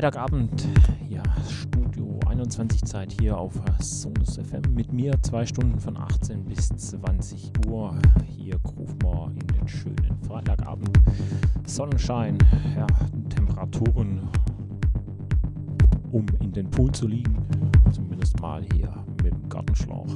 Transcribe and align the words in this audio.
Freitagabend, 0.00 0.66
ja, 1.10 1.22
Studio 1.46 2.18
21 2.26 2.84
Zeit 2.84 3.14
hier 3.20 3.36
auf 3.36 3.52
Sonus 3.80 4.38
FM 4.38 4.72
mit 4.72 4.94
mir 4.94 5.12
zwei 5.20 5.44
Stunden 5.44 5.78
von 5.78 5.94
18 5.94 6.42
bis 6.46 6.70
20 6.70 7.52
Uhr. 7.66 7.94
Hier 8.26 8.58
wir 9.02 9.30
in 9.38 9.46
den 9.46 9.68
schönen 9.68 10.16
Freitagabend. 10.26 10.98
Sonnenschein, 11.66 12.38
ja, 12.74 12.86
Temperaturen, 13.28 14.26
um 16.12 16.24
in 16.40 16.50
den 16.50 16.70
Pool 16.70 16.90
zu 16.92 17.06
liegen. 17.06 17.36
Zumindest 17.92 18.40
mal 18.40 18.64
hier 18.72 19.04
mit 19.22 19.34
dem 19.34 19.50
Gartenschlauch. 19.50 20.08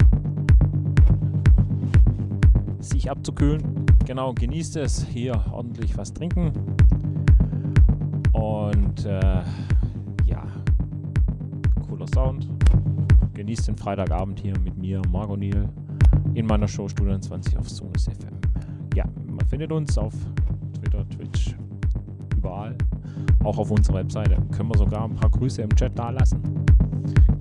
Sich 2.80 3.10
abzukühlen, 3.10 3.84
genau, 4.06 4.32
genießt 4.32 4.76
es. 4.76 5.04
Hier 5.04 5.44
ordentlich 5.52 5.94
was 5.98 6.14
trinken. 6.14 6.52
Und 8.32 9.04
äh, 9.04 9.42
Sound. 12.14 12.48
Genießt 13.34 13.66
den 13.66 13.76
Freitagabend 13.76 14.38
hier 14.38 14.56
mit 14.60 14.76
mir, 14.76 15.02
Margot 15.10 15.36
Neil, 15.36 15.68
in 16.34 16.46
meiner 16.46 16.68
Show 16.68 16.88
Studio 16.88 17.18
20 17.18 17.58
auf 17.58 17.68
Sonus 17.68 18.04
FM. 18.04 18.36
Ja, 18.94 19.04
man 19.26 19.44
findet 19.48 19.72
uns 19.72 19.98
auf 19.98 20.14
Twitter, 20.78 21.04
Twitch, 21.08 21.56
überall. 22.36 22.76
Auch 23.42 23.58
auf 23.58 23.72
unserer 23.72 23.96
Webseite. 23.96 24.36
Können 24.52 24.68
wir 24.68 24.78
sogar 24.78 25.04
ein 25.04 25.16
paar 25.16 25.28
Grüße 25.28 25.62
im 25.62 25.74
Chat 25.74 25.98
da 25.98 26.10
lassen. 26.10 26.40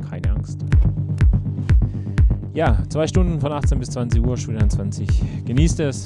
Keine 0.10 0.32
Angst. 0.32 0.66
Ja, 2.56 2.84
zwei 2.90 3.06
Stunden 3.06 3.40
von 3.40 3.52
18 3.52 3.78
bis 3.78 3.92
20 3.92 4.26
Uhr, 4.26 4.36
Studio 4.38 4.68
20. 4.68 5.46
Genießt 5.46 5.82
es 5.82 6.06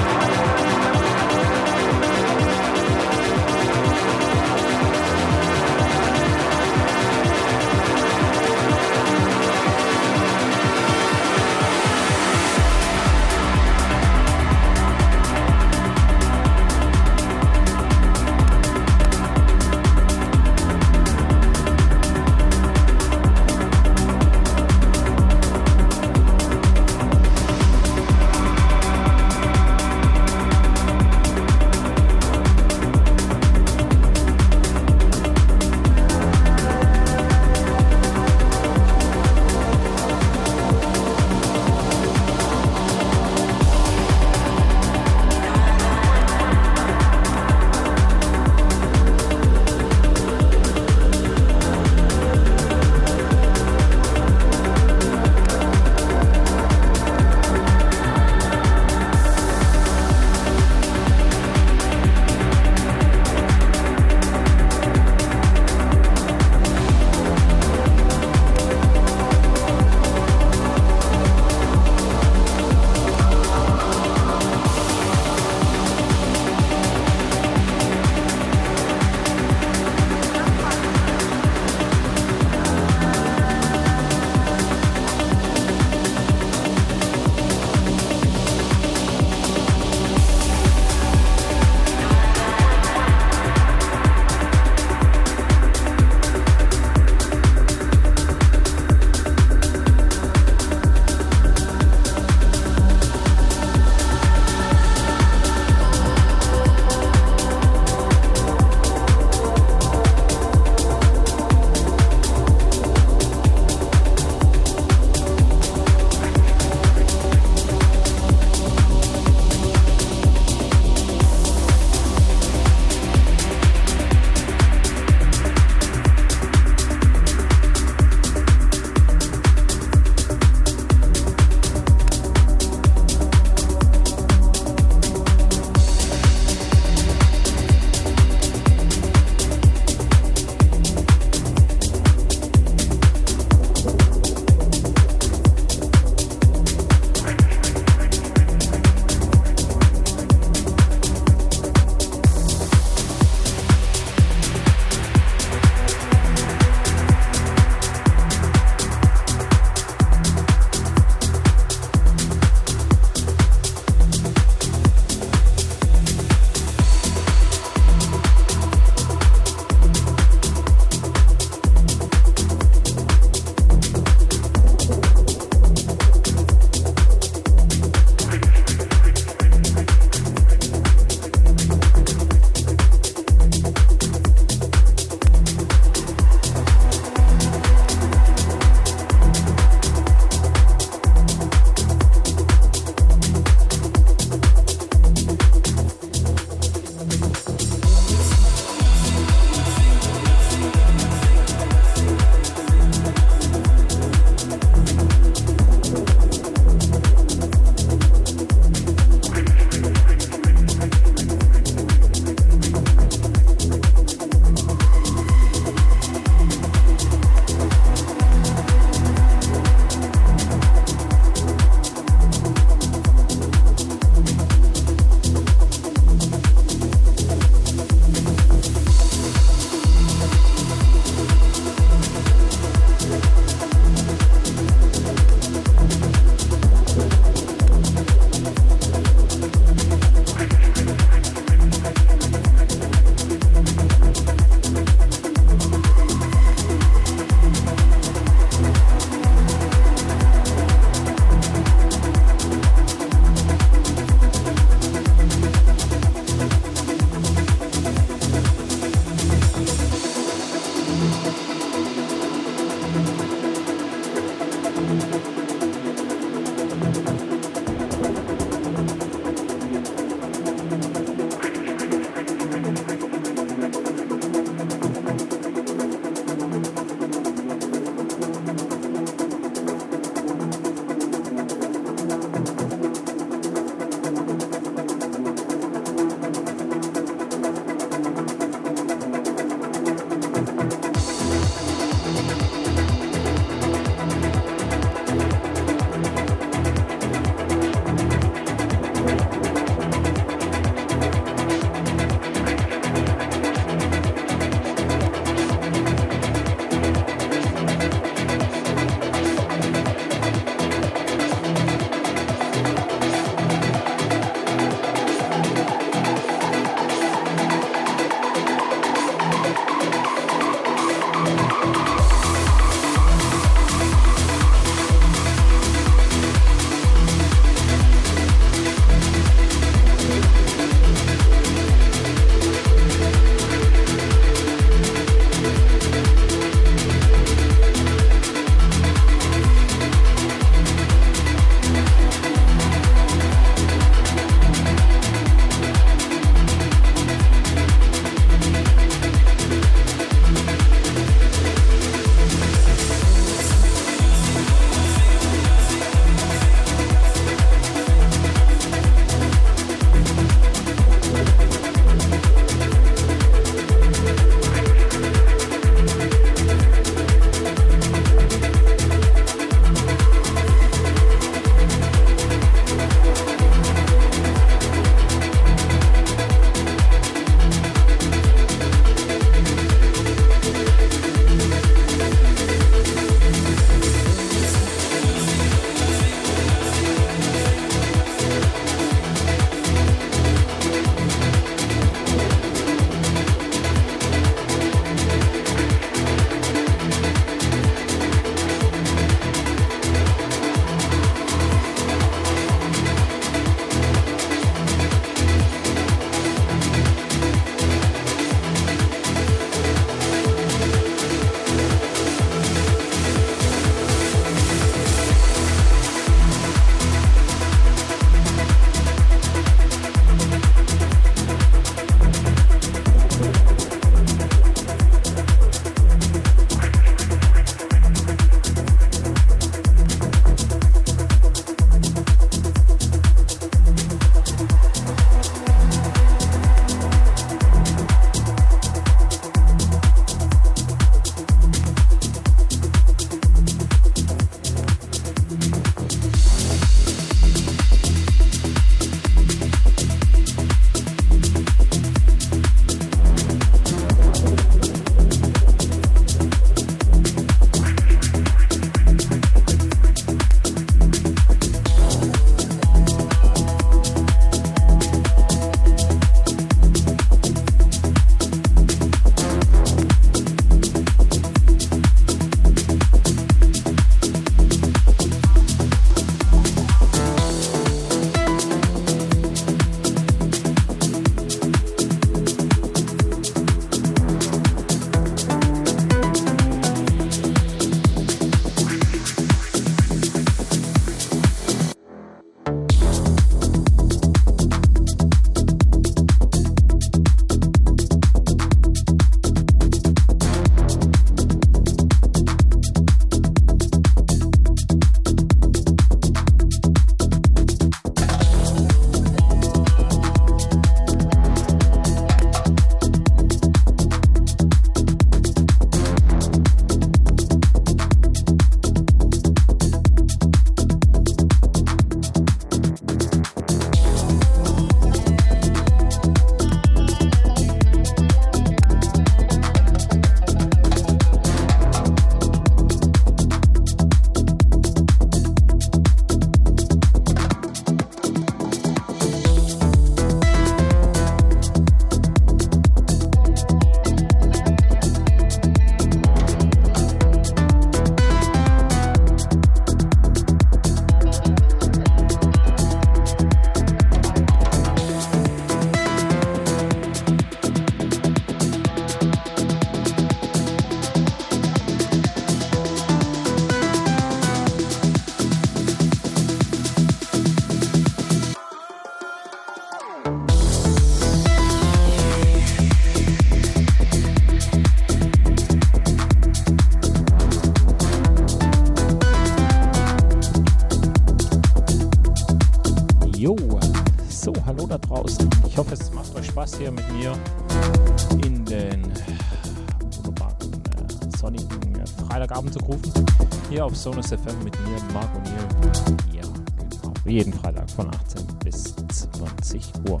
Sonus 593.82 594.10
FM 594.10 594.44
mit 594.44 594.56
mir, 594.60 594.76
Marc 594.94 595.10
O'Neill. 595.16 596.14
Ja, 596.14 596.22
genau. 596.22 596.94
Jeden 597.04 597.32
Freitag 597.32 597.68
von 597.68 597.88
18 597.88 598.24
bis 598.44 598.76
20 598.86 599.72
Uhr. 599.88 600.00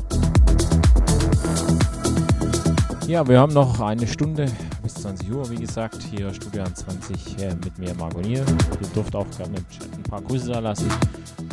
Ja, 3.08 3.26
wir 3.26 3.40
haben 3.40 3.52
noch 3.52 3.80
eine 3.80 4.06
Stunde 4.06 4.46
bis 4.84 4.94
20 4.94 5.32
Uhr, 5.32 5.50
wie 5.50 5.56
gesagt, 5.56 6.00
hier 6.00 6.32
Studio 6.32 6.62
20 6.62 7.42
äh, 7.42 7.56
mit 7.56 7.76
mir, 7.76 7.92
Marc 7.94 8.14
O'Neill. 8.14 8.44
Ihr 8.80 8.88
dürft 8.94 9.16
auch 9.16 9.26
gerne 9.36 9.56
ein 9.56 10.02
paar 10.04 10.22
Grüße 10.22 10.52
da 10.52 10.60
lassen. 10.60 10.88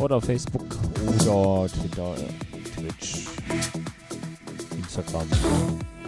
Oder 0.00 0.18
auf 0.18 0.24
Facebook 0.24 0.66
oder 1.26 1.66
Twitter, 1.66 2.14
Twitch, 2.76 3.26
Instagram, 4.78 5.26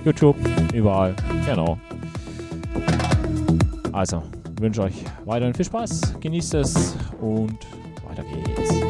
YouTube, 0.05 0.37
überall. 0.73 1.16
Genau. 1.47 1.77
Also, 3.91 4.23
wünsche 4.62 4.82
euch 4.82 5.04
weiterhin 5.24 5.54
viel 5.54 5.64
Spaß, 5.66 6.14
genießt 6.20 6.54
es 6.54 6.94
und 7.20 7.58
weiter 8.08 8.22
geht's. 8.22 8.82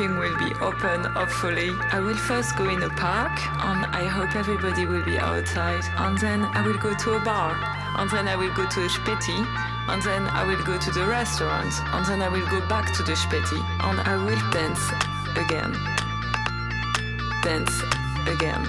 Everything 0.00 0.18
will 0.18 0.38
be 0.38 0.54
open, 0.60 1.04
hopefully. 1.12 1.70
I 1.92 2.00
will 2.00 2.16
first 2.16 2.56
go 2.56 2.68
in 2.70 2.82
a 2.82 2.88
park 2.88 3.32
and 3.60 3.84
I 3.94 4.04
hope 4.04 4.34
everybody 4.34 4.86
will 4.86 5.04
be 5.04 5.18
outside. 5.18 5.84
And 5.98 6.16
then 6.18 6.42
I 6.42 6.66
will 6.66 6.78
go 6.78 6.94
to 6.94 7.12
a 7.14 7.20
bar. 7.20 7.52
And 7.98 8.08
then 8.10 8.26
I 8.26 8.34
will 8.34 8.52
go 8.54 8.66
to 8.66 8.80
a 8.80 8.88
Speti. 8.88 9.44
And 9.88 10.02
then 10.02 10.26
I 10.28 10.44
will 10.44 10.62
go 10.64 10.78
to 10.78 10.90
the 10.90 11.04
restaurant. 11.04 11.72
And 11.92 12.06
then 12.06 12.22
I 12.22 12.28
will 12.28 12.46
go 12.46 12.66
back 12.66 12.94
to 12.96 13.02
the 13.02 13.12
Speti. 13.12 13.60
And 13.84 14.00
I 14.00 14.16
will 14.16 14.40
dance 14.52 14.80
again. 15.36 15.72
Dance 17.42 17.82
again. 18.26 18.64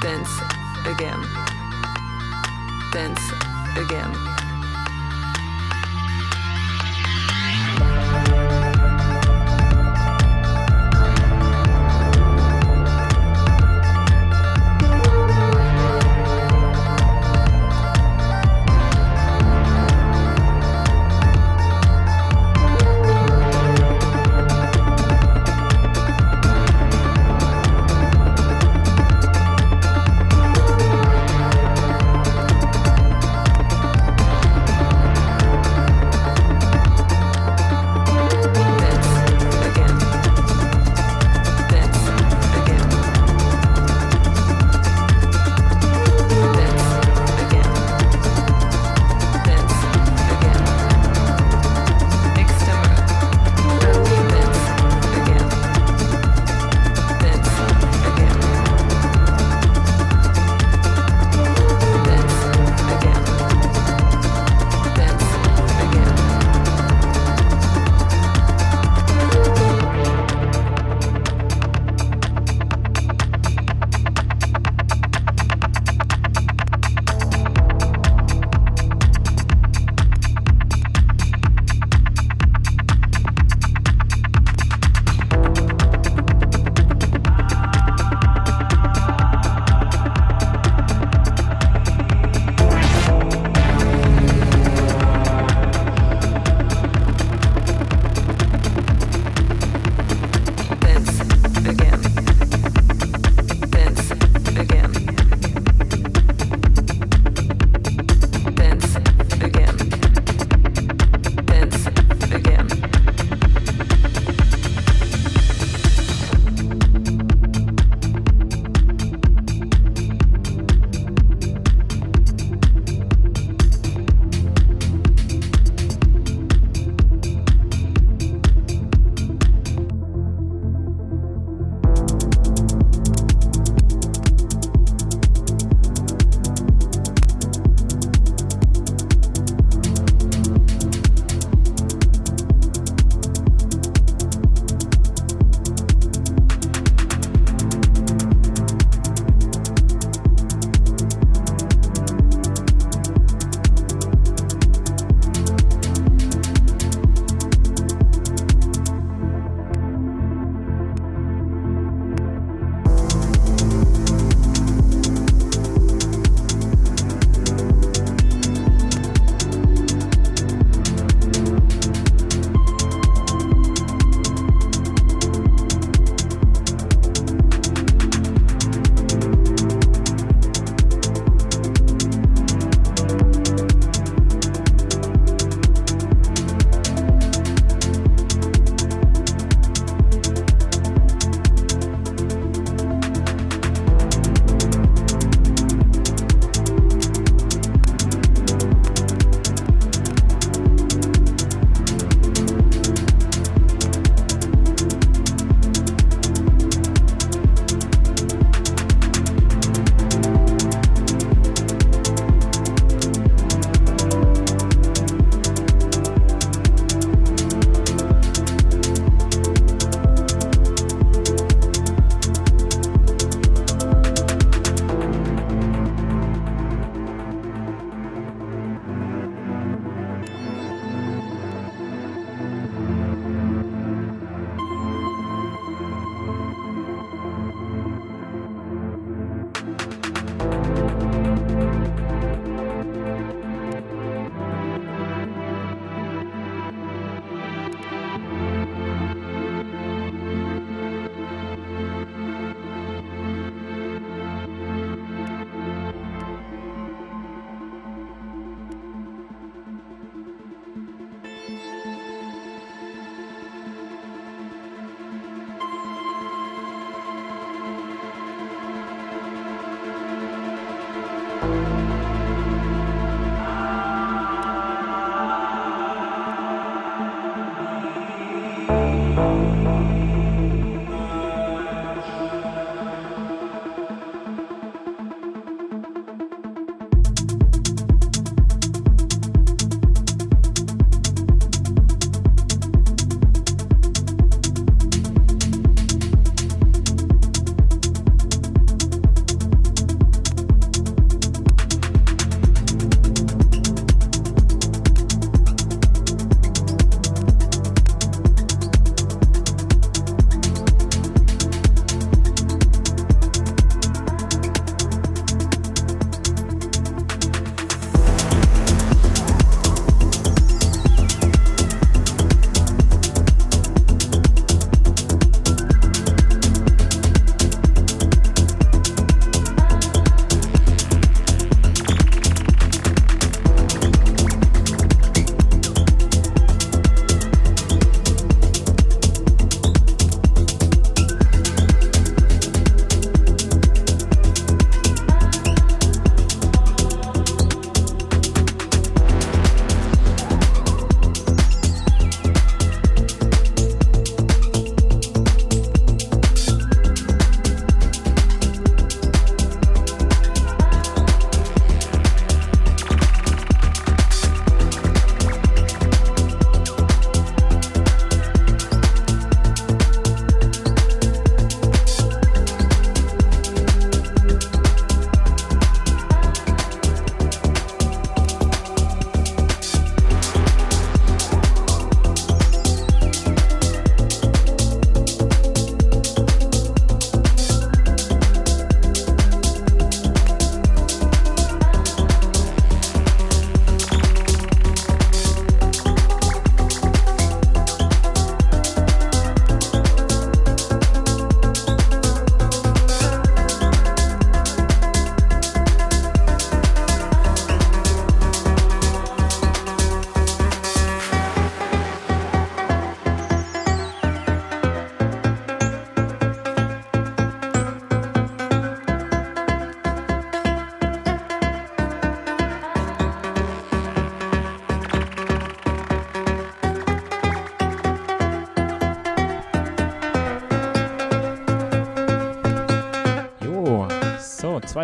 Dance 0.00 0.34
again. 0.86 1.20
Dance 2.92 3.32
again. 3.76 4.43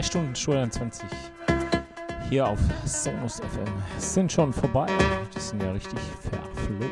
Zwei 0.01 0.06
Stunden 0.06 0.35
Schultern 0.35 0.70
20 0.70 1.05
hier 2.31 2.48
auf 2.48 2.59
Sonus 2.86 3.36
FM 3.36 3.70
sind 3.98 4.32
schon 4.32 4.51
vorbei. 4.51 4.86
Die 5.36 5.39
sind 5.39 5.62
ja 5.62 5.72
richtig 5.72 5.98
verflogen. 6.22 6.89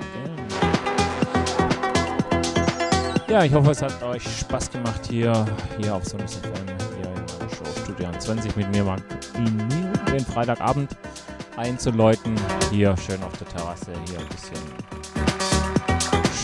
Ja, 3.26 3.44
ich 3.44 3.54
hoffe, 3.54 3.70
es 3.70 3.80
hat 3.80 4.02
euch 4.02 4.22
Spaß 4.40 4.72
gemacht 4.72 5.06
hier, 5.08 5.32
hier 5.78 5.94
auf 5.94 6.04
Sonus 6.04 6.34
FM, 6.34 6.52
hier 6.66 7.06
in 7.06 7.14
meiner 7.14 7.48
Show 7.48 7.64
Studio 7.82 8.10
20 8.18 8.54
mit 8.56 8.70
mir, 8.72 8.84
Marc, 8.84 9.00
den 10.12 10.26
Freitagabend 10.26 10.94
einzuläuten. 11.56 12.34
Hier 12.70 12.94
schön 12.98 13.22
auf 13.22 13.32
der 13.38 13.48
Terrasse, 13.48 13.92
hier 14.06 14.18
ein 14.18 14.28
bisschen 14.28 14.60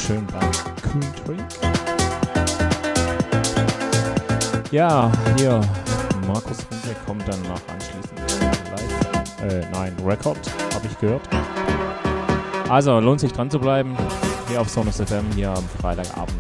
schön 0.07 0.27
beim 0.29 0.51
Kühltrink. 0.81 1.45
Ja, 4.71 5.13
hier 5.37 5.61
Markus 6.27 6.59
Runke 6.71 6.97
kommt 7.07 7.29
dann 7.29 7.41
noch 7.43 7.61
anschließend 7.69 8.21
live. 8.71 9.53
Äh, 9.53 9.67
nein, 9.73 9.95
Record, 10.05 10.39
habe 10.75 10.87
ich 10.87 10.99
gehört. 10.99 11.23
Also 12.69 12.99
lohnt 13.01 13.21
sich 13.21 13.33
dran 13.33 13.51
zu 13.51 13.59
bleiben. 13.59 13.97
Hier 14.49 14.61
auf 14.61 14.69
Sonus 14.69 14.97
FM, 14.97 15.25
hier 15.35 15.51
am 15.51 15.65
Freitagabend. 15.81 16.35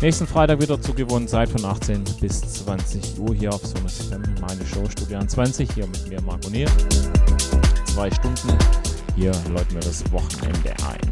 Nächsten 0.00 0.26
Freitag 0.26 0.60
wieder 0.60 0.80
zugewohnt, 0.80 1.28
Zeit 1.28 1.50
von 1.50 1.64
18 1.64 2.04
bis 2.20 2.40
20 2.40 3.18
Uhr 3.18 3.34
hier 3.34 3.52
auf 3.52 3.66
Sonus 3.66 4.00
FM. 4.00 4.22
Meine 4.40 4.66
Show 4.66 4.88
Studio 4.88 5.24
20, 5.24 5.70
hier 5.72 5.86
mit 5.86 6.08
mir 6.08 6.22
Marco 6.22 6.48
Nier. 6.48 6.68
Zwei 7.84 8.10
Stunden. 8.10 8.56
Hier 9.16 9.32
läuten 9.52 9.74
wir 9.74 9.80
das 9.80 10.10
Wochenende 10.10 10.70
ein. 10.88 11.09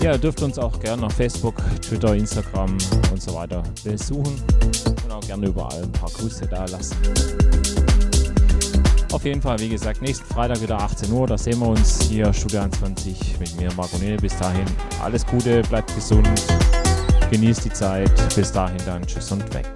Ja, 0.00 0.12
ihr 0.12 0.18
dürft 0.18 0.42
uns 0.42 0.58
auch 0.58 0.78
gerne 0.78 1.06
auf 1.06 1.12
Facebook, 1.12 1.56
Twitter, 1.82 2.14
Instagram 2.14 2.78
und 3.10 3.20
so 3.20 3.34
weiter 3.34 3.62
besuchen 3.82 4.40
und 5.04 5.12
auch 5.12 5.20
gerne 5.20 5.48
überall 5.48 5.82
ein 5.82 5.92
paar 5.92 6.10
Grüße 6.10 6.46
da 6.46 6.64
lassen. 6.66 6.96
Auf 9.10 9.24
jeden 9.24 9.42
Fall, 9.42 9.58
wie 9.58 9.68
gesagt, 9.68 10.00
nächsten 10.00 10.26
Freitag 10.26 10.60
wieder 10.60 10.78
18 10.78 11.10
Uhr, 11.10 11.26
da 11.26 11.36
sehen 11.36 11.58
wir 11.58 11.68
uns 11.68 12.02
hier 12.02 12.32
Studio 12.32 12.60
21 12.60 13.40
mit 13.40 13.56
mir, 13.56 13.72
Marco 13.74 13.96
Nele. 13.98 14.18
Bis 14.18 14.36
dahin, 14.36 14.66
alles 15.02 15.26
Gute, 15.26 15.62
bleibt 15.62 15.92
gesund, 15.94 16.28
genießt 17.30 17.64
die 17.64 17.72
Zeit. 17.72 18.12
Bis 18.36 18.52
dahin 18.52 18.78
dann, 18.86 19.04
tschüss 19.04 19.32
und 19.32 19.52
weg. 19.52 19.66